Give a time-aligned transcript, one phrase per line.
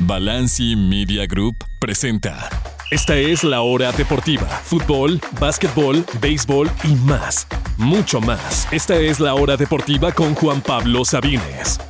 [0.00, 2.48] Balanci Media Group presenta.
[2.90, 4.46] Esta es la hora deportiva.
[4.46, 7.48] Fútbol, básquetbol, béisbol y más.
[7.76, 8.68] Mucho más.
[8.72, 11.80] Esta es la hora deportiva con Juan Pablo Sabines.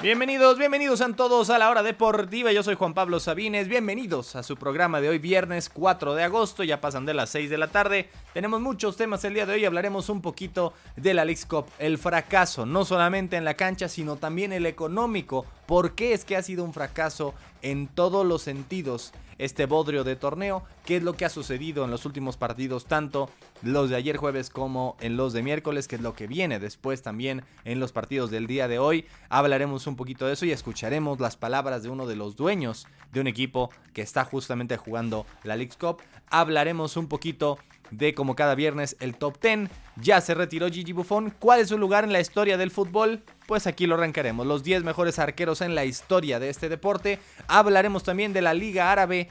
[0.00, 2.52] Bienvenidos, bienvenidos a todos a la hora deportiva.
[2.52, 3.66] Yo soy Juan Pablo Sabines.
[3.66, 6.62] Bienvenidos a su programa de hoy, viernes 4 de agosto.
[6.62, 8.08] Ya pasan de las 6 de la tarde.
[8.32, 9.64] Tenemos muchos temas el día de hoy.
[9.64, 11.42] Hablaremos un poquito de la League
[11.80, 15.44] el fracaso, no solamente en la cancha, sino también el económico.
[15.66, 19.12] ¿Por qué es que ha sido un fracaso en todos los sentidos?
[19.38, 23.30] Este bodrio de torneo, qué es lo que ha sucedido en los últimos partidos, tanto
[23.62, 27.02] los de ayer jueves como en los de miércoles, qué es lo que viene después
[27.02, 29.06] también en los partidos del día de hoy.
[29.28, 33.20] Hablaremos un poquito de eso y escucharemos las palabras de uno de los dueños de
[33.20, 36.02] un equipo que está justamente jugando la League Cup.
[36.30, 37.58] Hablaremos un poquito
[37.90, 39.70] de como cada viernes el top 10.
[39.96, 41.32] Ya se retiró Gigi Buffon.
[41.38, 43.22] ¿Cuál es su lugar en la historia del fútbol?
[43.48, 44.46] Pues aquí lo arrancaremos.
[44.46, 47.18] Los 10 mejores arqueros en la historia de este deporte.
[47.46, 49.30] Hablaremos también de la Liga Árabe.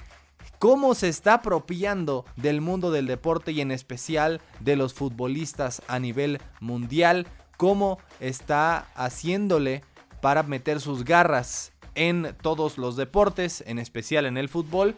[0.57, 5.99] Cómo se está apropiando del mundo del deporte y en especial de los futbolistas a
[5.99, 7.27] nivel mundial.
[7.57, 9.83] Cómo está haciéndole
[10.19, 14.95] para meter sus garras en todos los deportes, en especial en el fútbol.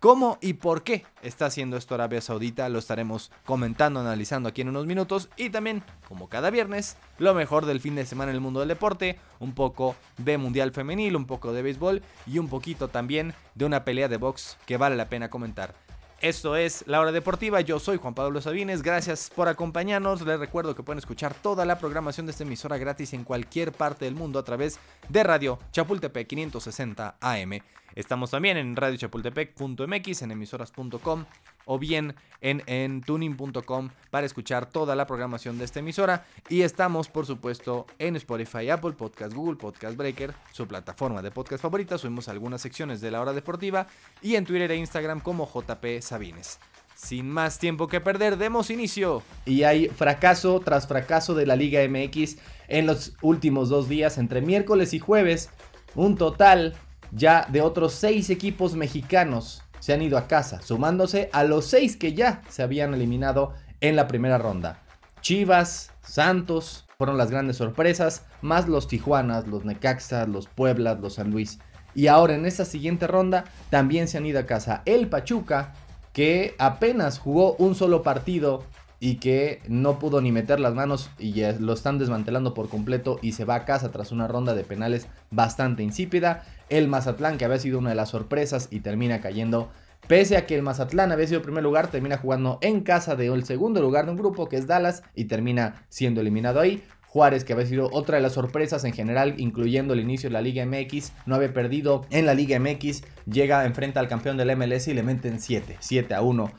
[0.00, 2.68] ¿Cómo y por qué está haciendo esto Arabia Saudita?
[2.68, 5.28] Lo estaremos comentando, analizando aquí en unos minutos.
[5.36, 8.68] Y también, como cada viernes, lo mejor del fin de semana en el mundo del
[8.68, 9.18] deporte.
[9.40, 13.84] Un poco de Mundial Femenil, un poco de béisbol y un poquito también de una
[13.84, 15.74] pelea de box que vale la pena comentar.
[16.20, 20.74] Esto es La Hora Deportiva, yo soy Juan Pablo Sabines, gracias por acompañarnos, les recuerdo
[20.74, 24.40] que pueden escuchar toda la programación de esta emisora gratis en cualquier parte del mundo
[24.40, 27.60] a través de Radio Chapultepec 560 AM.
[27.94, 31.24] Estamos también en radiochapultepec.mx, en emisoras.com
[31.70, 36.24] o bien en, en tuning.com para escuchar toda la programación de esta emisora.
[36.48, 41.62] Y estamos, por supuesto, en Spotify, Apple Podcast, Google Podcast Breaker, su plataforma de podcast
[41.62, 41.98] favorita.
[41.98, 43.86] Subimos algunas secciones de la hora deportiva
[44.22, 46.58] y en Twitter e Instagram como JP Sabines.
[46.94, 49.22] Sin más tiempo que perder, demos inicio.
[49.44, 54.40] Y hay fracaso tras fracaso de la Liga MX en los últimos dos días, entre
[54.40, 55.50] miércoles y jueves.
[55.94, 56.74] Un total
[57.12, 61.96] ya de otros seis equipos mexicanos se han ido a casa, sumándose a los seis
[61.96, 64.82] que ya se habían eliminado en la primera ronda.
[65.20, 71.30] Chivas, Santos fueron las grandes sorpresas, más los Tijuanas, los Necaxas, los Pueblas, los San
[71.30, 71.58] Luis.
[71.94, 75.74] Y ahora en esta siguiente ronda también se han ido a casa el Pachuca,
[76.12, 78.64] que apenas jugó un solo partido
[79.00, 83.32] y que no pudo ni meter las manos y lo están desmantelando por completo y
[83.32, 86.44] se va a casa tras una ronda de penales bastante insípida.
[86.68, 89.70] El Mazatlán, que había sido una de las sorpresas y termina cayendo.
[90.06, 93.44] Pese a que el Mazatlán había sido primer lugar, termina jugando en casa de el
[93.44, 96.82] segundo lugar de un grupo que es Dallas y termina siendo eliminado ahí.
[97.08, 100.42] Juárez, que había sido otra de las sorpresas en general, incluyendo el inicio de la
[100.42, 104.88] Liga MX, no había perdido en la Liga MX, llega, enfrenta al campeón del MLS
[104.88, 106.52] y le meten 7, 7 a 1,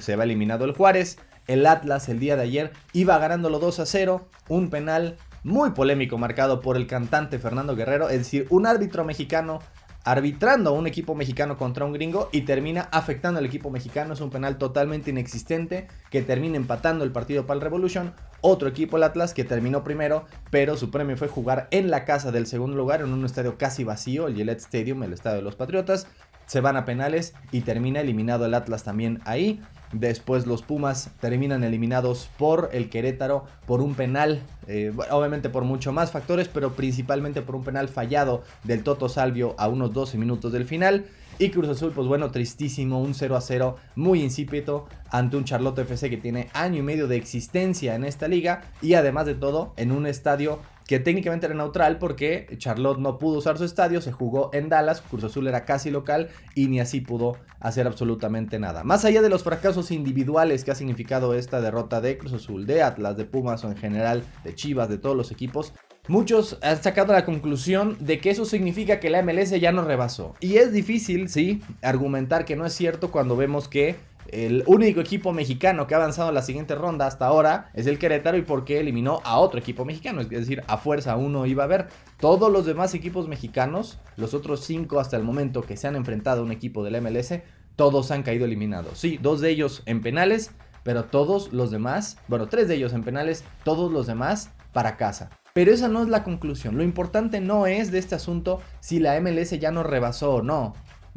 [0.00, 1.18] se va eliminado el Juárez.
[1.46, 6.18] El Atlas el día de ayer iba ganándolo 2 a 0, un penal muy polémico
[6.18, 9.60] marcado por el cantante Fernando Guerrero, es decir, un árbitro mexicano
[10.04, 14.12] arbitrando a un equipo mexicano contra un gringo y termina afectando al equipo mexicano.
[14.12, 18.12] Es un penal totalmente inexistente que termina empatando el partido para el Revolution.
[18.42, 22.30] Otro equipo, el Atlas, que terminó primero, pero su premio fue jugar en la casa
[22.30, 25.56] del segundo lugar en un estadio casi vacío, el Gillette Stadium, el estadio de los
[25.56, 26.06] Patriotas.
[26.46, 29.62] Se van a penales y termina eliminado el Atlas también ahí.
[29.94, 35.92] Después los Pumas terminan eliminados por el Querétaro por un penal, eh, obviamente por mucho
[35.92, 40.52] más factores, pero principalmente por un penal fallado del Toto Salvio a unos 12 minutos
[40.52, 41.06] del final.
[41.38, 45.78] Y Cruz Azul, pues bueno, tristísimo, un 0 a 0 muy insípido ante un Charlotte
[45.78, 49.74] FC que tiene año y medio de existencia en esta liga y además de todo
[49.76, 54.12] en un estadio que técnicamente era neutral porque Charlotte no pudo usar su estadio, se
[54.12, 58.84] jugó en Dallas, Cruz Azul era casi local y ni así pudo hacer absolutamente nada.
[58.84, 62.82] Más allá de los fracasos individuales que ha significado esta derrota de Cruz Azul, de
[62.82, 65.72] Atlas, de Pumas o en general de Chivas, de todos los equipos,
[66.06, 70.34] Muchos han sacado la conclusión de que eso significa que la MLS ya no rebasó.
[70.38, 73.96] Y es difícil, sí, argumentar que no es cierto cuando vemos que
[74.28, 77.98] el único equipo mexicano que ha avanzado a la siguiente ronda hasta ahora es el
[77.98, 80.20] Querétaro y porque eliminó a otro equipo mexicano.
[80.20, 81.88] Es decir, a fuerza uno iba a haber.
[82.18, 86.40] Todos los demás equipos mexicanos, los otros cinco hasta el momento que se han enfrentado
[86.40, 87.34] a un equipo del MLS,
[87.76, 88.98] todos han caído eliminados.
[88.98, 93.02] Sí, dos de ellos en penales, pero todos los demás, bueno, tres de ellos en
[93.02, 95.30] penales, todos los demás para casa.
[95.52, 96.76] Pero esa no es la conclusión.
[96.76, 100.74] Lo importante no es de este asunto si la MLS ya no rebasó o no.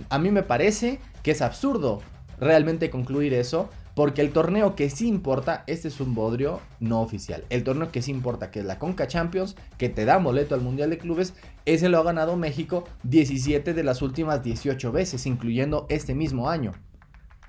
[0.10, 2.02] A mí me parece que es absurdo
[2.40, 7.44] realmente concluir eso Porque el torneo que sí importa, este es un bodrio no oficial.
[7.50, 10.62] El torneo que sí importa, que es la Conca Champions, que te da boleto al
[10.62, 11.34] Mundial de Clubes,
[11.66, 16.74] ese lo ha ganado México 17 de las últimas 18 veces, incluyendo este mismo año.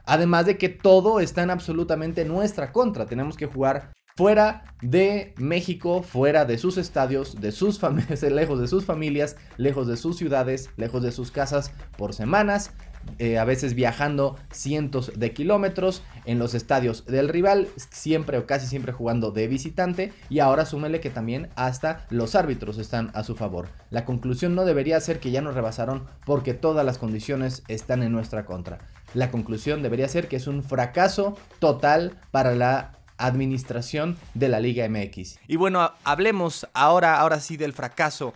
[0.07, 3.05] Además de que todo está en absolutamente nuestra contra.
[3.05, 8.67] Tenemos que jugar fuera de México, fuera de sus estadios, de sus familias, lejos de
[8.67, 12.73] sus familias, lejos de sus ciudades, lejos de sus casas por semanas,
[13.19, 18.67] eh, a veces viajando cientos de kilómetros en los estadios del rival, siempre o casi
[18.67, 23.37] siempre jugando de visitante y ahora súmele que también hasta los árbitros están a su
[23.37, 23.69] favor.
[23.91, 28.13] La conclusión no debería ser que ya nos rebasaron porque todas las condiciones están en
[28.13, 28.79] nuestra contra.
[29.15, 34.89] La conclusión debería ser que es un fracaso total para la administración de la Liga
[34.89, 35.39] MX.
[35.47, 38.33] Y bueno, hablemos ahora, ahora sí del fracaso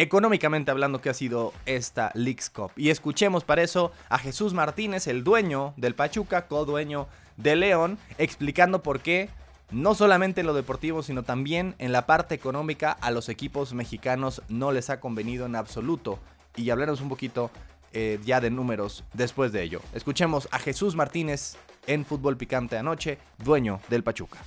[0.00, 2.72] económicamente hablando que ha sido esta Leagues Cup.
[2.74, 7.06] Y escuchemos para eso a Jesús Martínez, el dueño del Pachuca, co-dueño
[7.36, 9.28] de León, explicando por qué
[9.70, 14.42] no solamente en lo deportivo, sino también en la parte económica a los equipos mexicanos
[14.48, 16.18] no les ha convenido en absoluto.
[16.56, 17.50] Y hablaremos un poquito
[17.92, 19.82] eh, ya de números después de ello.
[19.92, 24.38] Escuchemos a Jesús Martínez en Fútbol Picante anoche, dueño del Pachuca.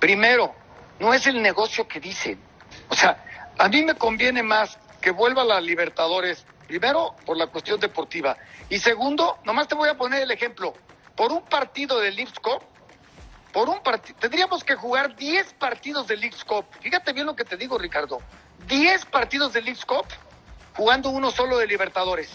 [0.00, 0.52] Primero,
[0.98, 2.40] no es el negocio que dicen.
[2.88, 3.24] O sea,
[3.56, 8.36] a mí me conviene más que vuelva a la Libertadores, primero por la cuestión deportiva
[8.68, 10.74] y segundo, nomás te voy a poner el ejemplo,
[11.14, 12.60] por un partido de Leagues Cup,
[13.52, 16.64] por un partido, tendríamos que jugar 10 partidos de Leagues Cup.
[16.80, 18.18] Fíjate bien lo que te digo, Ricardo.
[18.66, 20.06] 10 partidos de Leagues Cup
[20.74, 22.28] jugando uno solo de Libertadores.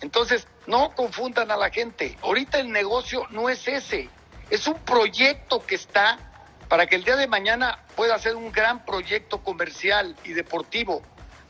[0.00, 2.16] Entonces, no confundan a la gente.
[2.22, 4.08] Ahorita el negocio no es ese.
[4.48, 6.20] Es un proyecto que está
[6.68, 11.02] para que el día de mañana pueda ser un gran proyecto comercial y deportivo.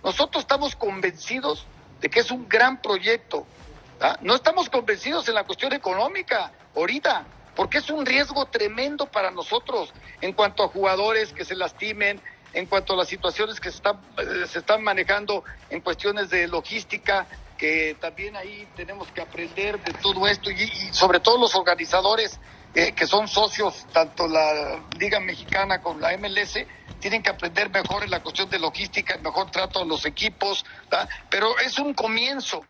[0.06, 1.66] Nosotros estamos convencidos
[2.00, 3.44] de que es un gran proyecto.
[4.00, 4.16] ¿ah?
[4.20, 7.26] No estamos convencidos en la cuestión económica ahorita,
[7.56, 12.22] porque es un riesgo tremendo para nosotros en cuanto a jugadores que se lastimen,
[12.52, 16.46] en cuanto a las situaciones que se están, eh, se están manejando en cuestiones de
[16.46, 17.26] logística,
[17.58, 22.38] que también ahí tenemos que aprender de todo esto y, sobre todo los organizadores
[22.94, 26.58] que son socios, tanto la Liga Mexicana como la MLS,
[27.00, 30.64] tienen que aprender mejor en la cuestión de logística, el mejor trato a los equipos,
[31.30, 32.66] pero es un comienzo.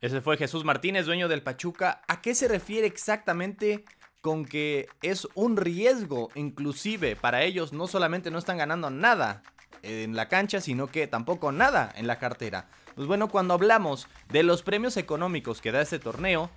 [0.00, 2.00] Ese fue Jesús Martínez, dueño del Pachuca.
[2.08, 3.84] ¿A qué se refiere exactamente
[4.22, 7.74] con que es un riesgo inclusive para ellos?
[7.74, 9.42] No solamente no están ganando nada
[9.82, 12.70] en la cancha, sino que tampoco nada en la cartera.
[12.94, 16.50] Pues bueno, cuando hablamos de los premios económicos que da este torneo,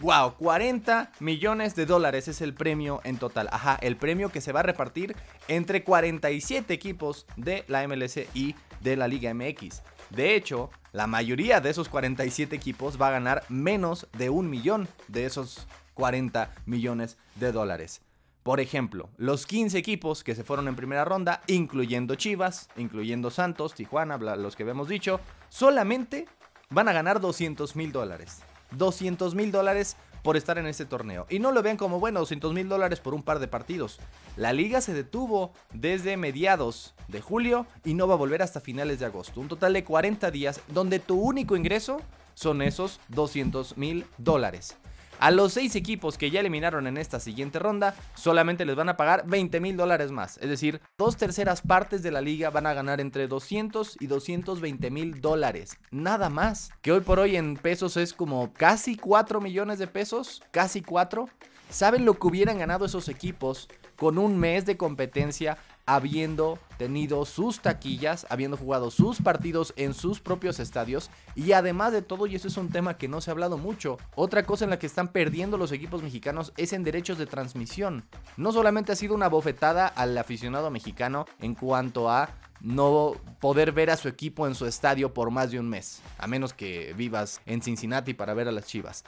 [0.00, 3.48] Wow, 40 millones de dólares es el premio en total.
[3.50, 5.16] Ajá, el premio que se va a repartir
[5.48, 9.82] entre 47 equipos de la MLS y de la Liga MX.
[10.10, 14.86] De hecho, la mayoría de esos 47 equipos va a ganar menos de un millón
[15.08, 18.00] de esos 40 millones de dólares.
[18.44, 23.74] Por ejemplo, los 15 equipos que se fueron en primera ronda, incluyendo Chivas, incluyendo Santos,
[23.74, 25.18] Tijuana, los que habíamos dicho,
[25.48, 26.28] solamente
[26.70, 28.44] van a ganar 200 mil dólares.
[28.72, 31.26] 200 mil dólares por estar en este torneo.
[31.30, 33.98] Y no lo vean como, bueno, 200 mil dólares por un par de partidos.
[34.36, 38.98] La liga se detuvo desde mediados de julio y no va a volver hasta finales
[38.98, 39.40] de agosto.
[39.40, 42.00] Un total de 40 días donde tu único ingreso
[42.34, 44.76] son esos 200 mil dólares.
[45.20, 48.96] A los seis equipos que ya eliminaron en esta siguiente ronda, solamente les van a
[48.96, 50.38] pagar 20 mil dólares más.
[50.38, 54.90] Es decir, dos terceras partes de la liga van a ganar entre 200 y 220
[54.90, 55.76] mil dólares.
[55.90, 56.70] Nada más.
[56.82, 60.40] Que hoy por hoy en pesos es como casi 4 millones de pesos.
[60.52, 61.28] Casi 4.
[61.68, 67.60] ¿Saben lo que hubieran ganado esos equipos con un mes de competencia habiendo tenido sus
[67.60, 72.46] taquillas, habiendo jugado sus partidos en sus propios estadios y además de todo, y eso
[72.46, 75.08] es un tema que no se ha hablado mucho, otra cosa en la que están
[75.08, 78.04] perdiendo los equipos mexicanos es en derechos de transmisión.
[78.36, 82.28] No solamente ha sido una bofetada al aficionado mexicano en cuanto a
[82.60, 86.26] no poder ver a su equipo en su estadio por más de un mes, a
[86.26, 89.04] menos que vivas en Cincinnati para ver a las Chivas.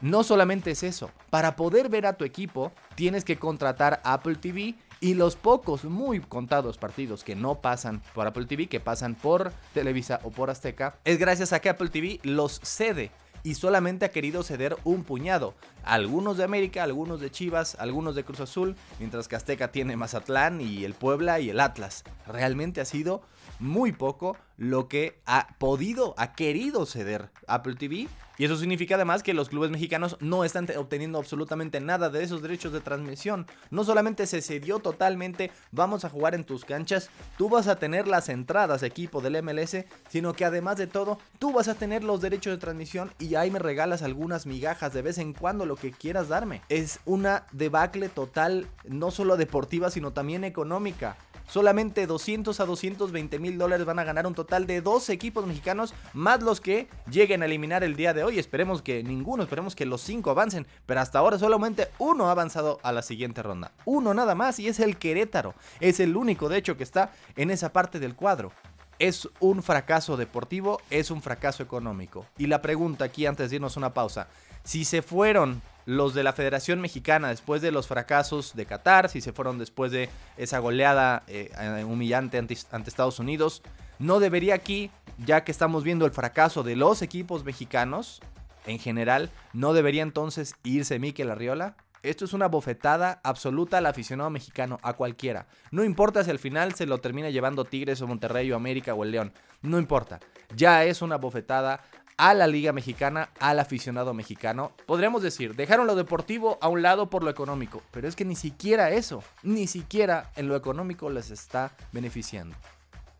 [0.00, 4.76] No solamente es eso, para poder ver a tu equipo tienes que contratar Apple TV
[5.00, 9.52] y los pocos, muy contados partidos que no pasan por Apple TV, que pasan por
[9.74, 13.10] Televisa o por Azteca, es gracias a que Apple TV los cede
[13.42, 15.54] y solamente ha querido ceder un puñado.
[15.84, 20.60] Algunos de América, algunos de Chivas, algunos de Cruz Azul, mientras que Azteca tiene Mazatlán
[20.60, 22.04] y el Puebla y el Atlas.
[22.26, 23.22] Realmente ha sido
[23.58, 28.08] muy poco lo que ha podido, ha querido ceder Apple TV.
[28.38, 32.40] Y eso significa además que los clubes mexicanos no están obteniendo absolutamente nada de esos
[32.40, 33.46] derechos de transmisión.
[33.70, 38.06] No solamente se cedió totalmente, vamos a jugar en tus canchas, tú vas a tener
[38.06, 42.20] las entradas equipo del MLS, sino que además de todo, tú vas a tener los
[42.20, 45.90] derechos de transmisión y ahí me regalas algunas migajas de vez en cuando lo que
[45.90, 46.62] quieras darme.
[46.68, 51.16] Es una debacle total, no solo deportiva, sino también económica.
[51.48, 55.94] Solamente 200 a 220 mil dólares van a ganar un total de dos equipos mexicanos,
[56.12, 58.38] más los que lleguen a eliminar el día de hoy.
[58.38, 62.78] Esperemos que ninguno, esperemos que los cinco avancen, pero hasta ahora solamente uno ha avanzado
[62.82, 63.72] a la siguiente ronda.
[63.86, 65.54] Uno nada más y es el Querétaro.
[65.80, 68.52] Es el único, de hecho, que está en esa parte del cuadro.
[68.98, 72.26] Es un fracaso deportivo, es un fracaso económico.
[72.36, 74.28] Y la pregunta aquí antes de irnos una pausa,
[74.64, 79.22] si se fueron los de la Federación Mexicana después de los fracasos de Qatar, si
[79.22, 81.50] se fueron después de esa goleada eh,
[81.88, 83.62] humillante ante, Estados Unidos,
[83.98, 88.20] no debería aquí, ya que estamos viendo el fracaso de los equipos mexicanos
[88.66, 91.74] en general, no debería entonces irse Mikel Arriola.
[92.02, 95.46] Esto es una bofetada absoluta al aficionado mexicano, a cualquiera.
[95.70, 99.04] No importa si al final se lo termina llevando Tigres o Monterrey o América o
[99.04, 99.32] el León.
[99.62, 100.20] No importa.
[100.54, 101.80] Ya es una bofetada
[102.18, 104.72] a la Liga Mexicana, al aficionado mexicano.
[104.86, 108.36] Podríamos decir, dejaron lo deportivo a un lado por lo económico, pero es que ni
[108.36, 112.56] siquiera eso, ni siquiera en lo económico les está beneficiando.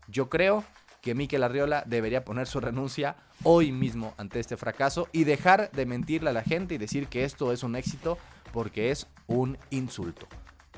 [0.07, 0.63] Yo creo
[1.01, 5.85] que Miquel Arriola debería poner su renuncia hoy mismo ante este fracaso y dejar de
[5.85, 8.17] mentirle a la gente y decir que esto es un éxito
[8.51, 10.27] porque es un insulto.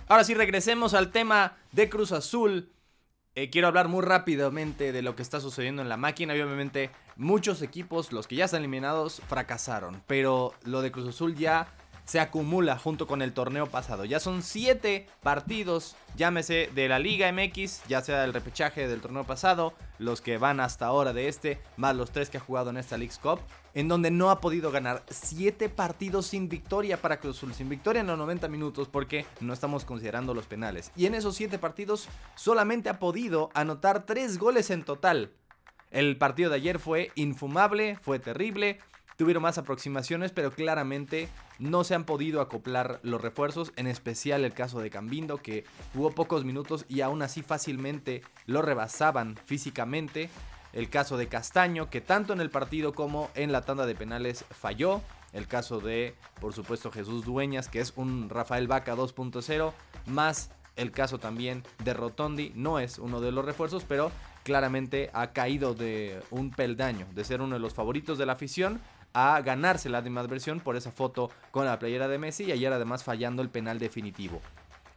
[0.08, 2.70] Ahora sí, regresemos al tema de Cruz Azul.
[3.34, 6.34] Eh, quiero hablar muy rápidamente de lo que está sucediendo en la máquina.
[6.34, 10.02] obviamente muchos equipos, los que ya están eliminados, fracasaron.
[10.08, 11.68] Pero lo de Cruz Azul ya
[12.04, 14.06] se acumula junto con el torneo pasado.
[14.06, 19.24] Ya son 7 partidos, llámese de la Liga MX, ya sea del repechaje del torneo
[19.24, 22.78] pasado, los que van hasta ahora de este, más los 3 que ha jugado en
[22.78, 23.40] esta League Cup,
[23.74, 28.02] en donde no ha podido ganar 7 partidos sin victoria para Cruz Azul, sin victoria
[28.02, 30.92] en los 90 minutos porque no estamos considerando los penales.
[30.96, 35.32] Y en esos 7 partidos solamente ha podido anotar 3 goles en total.
[35.92, 38.80] El partido de ayer fue infumable, fue terrible,
[39.18, 41.28] tuvieron más aproximaciones, pero claramente
[41.60, 46.12] no se han podido acoplar los refuerzos, en especial el caso de Cambindo, que jugó
[46.12, 50.30] pocos minutos y aún así fácilmente lo rebasaban físicamente.
[50.74, 54.46] El caso de Castaño, que tanto en el partido como en la tanda de penales
[54.50, 55.02] falló.
[55.34, 59.74] El caso de, por supuesto, Jesús Dueñas, que es un Rafael Vaca 2.0,
[60.06, 64.12] más el caso también de Rotondi, no es uno de los refuerzos, pero
[64.44, 68.80] claramente ha caído de un peldaño, de ser uno de los favoritos de la afición
[69.14, 73.04] a ganarse la versión por esa foto con la playera de Messi y ayer además
[73.04, 74.42] fallando el penal definitivo.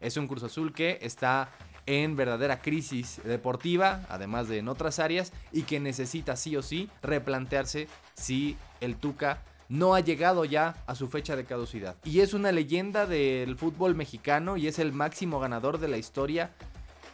[0.01, 1.51] Es un Cruz Azul que está
[1.87, 6.89] en verdadera crisis deportiva, además de en otras áreas, y que necesita sí o sí
[7.03, 11.97] replantearse si el Tuca no ha llegado ya a su fecha de caducidad.
[12.05, 16.53] Y es una leyenda del fútbol mexicano y es el máximo ganador de la historia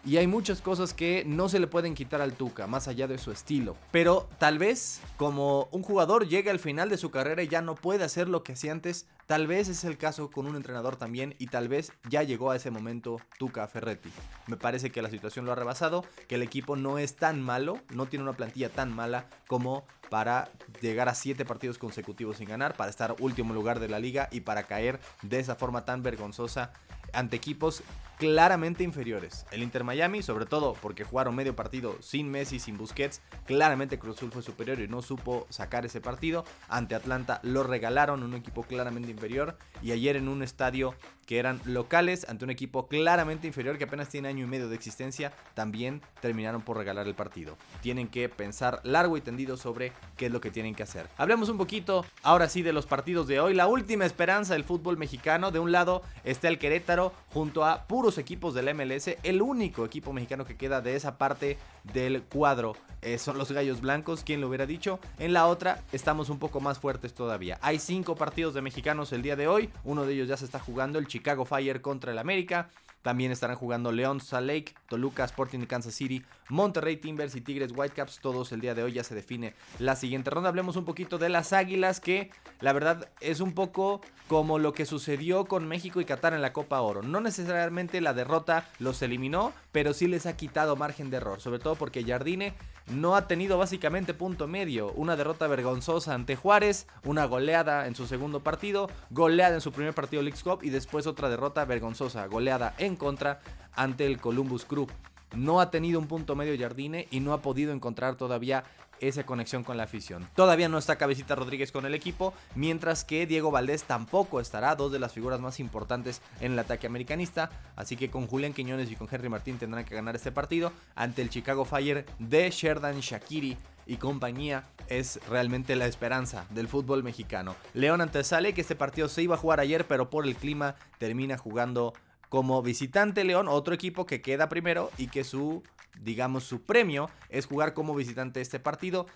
[0.05, 3.19] y hay muchas cosas que no se le pueden quitar al Tuca, más allá de
[3.19, 3.77] su estilo.
[3.91, 7.75] Pero tal vez, como un jugador llega al final de su carrera y ya no
[7.75, 11.35] puede hacer lo que hacía antes, tal vez es el caso con un entrenador también
[11.39, 14.11] y tal vez ya llegó a ese momento Tuca Ferretti.
[14.47, 17.79] Me parece que la situación lo ha rebasado, que el equipo no es tan malo,
[17.95, 22.75] no tiene una plantilla tan mala como para llegar a siete partidos consecutivos sin ganar,
[22.75, 26.73] para estar último lugar de la liga y para caer de esa forma tan vergonzosa
[27.13, 27.83] ante equipos
[28.21, 29.47] claramente inferiores.
[29.51, 34.19] El Inter Miami, sobre todo porque jugaron medio partido sin Messi, sin Busquets, claramente Cruz
[34.19, 36.45] Azul fue superior y no supo sacar ese partido.
[36.69, 39.57] Ante Atlanta lo regalaron, un equipo claramente inferior.
[39.83, 40.95] Y ayer en un estadio
[41.31, 44.75] que eran locales, ante un equipo claramente inferior que apenas tiene año y medio de
[44.75, 47.57] existencia, también terminaron por regalar el partido.
[47.83, 51.07] Tienen que pensar largo y tendido sobre qué es lo que tienen que hacer.
[51.19, 53.55] Hablemos un poquito ahora sí de los partidos de hoy.
[53.55, 55.53] La última esperanza del fútbol mexicano.
[55.53, 59.11] De un lado está el Querétaro junto a puros equipos del MLS.
[59.23, 63.81] El único equipo mexicano que queda de esa parte del cuadro eh, son los Gallos
[63.81, 64.99] Blancos, quien lo hubiera dicho.
[65.21, 67.57] En la otra estamos un poco más fuertes todavía.
[67.63, 69.71] Hay cinco partidos de mexicanos el día de hoy.
[69.85, 72.71] Uno de ellos ya se está jugando, el Chicago Fire contra el América.
[73.03, 77.73] También estarán jugando León, Salt Lake, Toluca, Sporting de Kansas City, Monterrey Timbers y Tigres
[77.75, 78.21] Whitecaps.
[78.21, 80.49] Todos el día de hoy ya se define la siguiente ronda.
[80.49, 82.31] Hablemos un poquito de las Águilas, que
[82.61, 86.53] la verdad es un poco como lo que sucedió con México y Qatar en la
[86.53, 87.03] Copa Oro.
[87.03, 91.41] No necesariamente la derrota los eliminó, pero sí les ha quitado margen de error.
[91.41, 92.55] Sobre todo porque Jardine
[92.89, 94.93] no ha tenido básicamente punto medio.
[94.93, 99.95] Una derrota vergonzosa ante Juárez, una goleada en su segundo partido, goleada en su primer
[99.95, 103.41] partido League Cup y después otra derrota vergonzosa, goleada en contra
[103.75, 104.87] ante el Columbus Crew.
[105.35, 108.65] No ha tenido un punto medio Jardine y no ha podido encontrar todavía
[109.01, 110.29] esa conexión con la afición.
[110.35, 114.93] Todavía no está Cabecita Rodríguez con el equipo, mientras que Diego Valdés tampoco estará, dos
[114.93, 118.97] de las figuras más importantes en el ataque americanista, así que con Julián Quiñones y
[118.97, 123.57] con Henry Martín tendrán que ganar este partido ante el Chicago Fire de Sherdan Shakiri
[123.87, 127.57] y compañía es realmente la esperanza del fútbol mexicano.
[127.75, 130.77] León ante Sale, que este partido se iba a jugar ayer, pero por el clima
[130.99, 131.93] termina jugando
[132.31, 135.63] como visitante León, otro equipo que queda primero y que su
[136.01, 139.07] digamos, su premio es jugar como visitante este partido.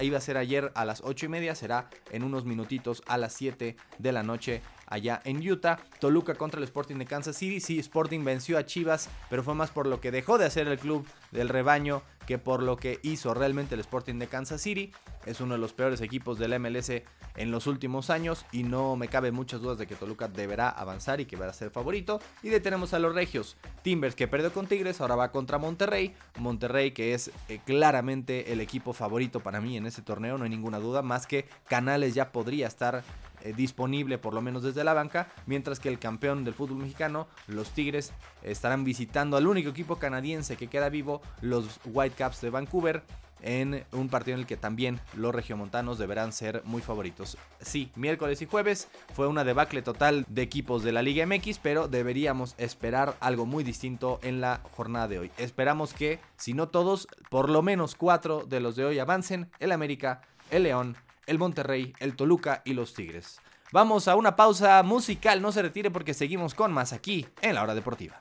[0.00, 3.32] iba a ser ayer a las 8 y media, será en unos minutitos a las
[3.34, 4.60] 7 de la noche
[4.92, 5.78] allá en Utah.
[5.98, 7.60] Toluca contra el Sporting de Kansas City.
[7.60, 10.78] Sí, Sporting venció a Chivas, pero fue más por lo que dejó de hacer el
[10.78, 14.92] club del rebaño que por lo que hizo realmente el Sporting de Kansas City.
[15.26, 16.90] Es uno de los peores equipos del MLS
[17.36, 21.20] en los últimos años y no me cabe muchas dudas de que Toluca deberá avanzar
[21.20, 22.20] y que va a ser favorito.
[22.42, 23.56] Y detenemos a los Regios.
[23.82, 26.14] Timbers que perdió con Tigres, ahora va contra Monterrey.
[26.38, 30.50] Monterrey que es eh, claramente el equipo favorito para mí en ese torneo, no hay
[30.50, 33.02] ninguna duda, más que Canales ya podría estar
[33.42, 37.26] eh, disponible por lo menos desde la banca, mientras que el campeón del fútbol mexicano,
[37.46, 43.02] los Tigres, estarán visitando al único equipo canadiense que queda vivo, los Whitecaps de Vancouver
[43.42, 47.36] en un partido en el que también los regiomontanos deberán ser muy favoritos.
[47.60, 51.88] Sí, miércoles y jueves fue una debacle total de equipos de la Liga MX, pero
[51.88, 55.30] deberíamos esperar algo muy distinto en la jornada de hoy.
[55.36, 59.72] Esperamos que, si no todos, por lo menos cuatro de los de hoy avancen, el
[59.72, 63.40] América, el León, el Monterrey, el Toluca y los Tigres.
[63.72, 67.62] Vamos a una pausa musical, no se retire porque seguimos con más aquí en la
[67.62, 68.18] hora deportiva.